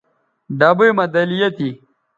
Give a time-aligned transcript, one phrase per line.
[0.59, 1.69] ڈبئ مہ دَلیہ تھی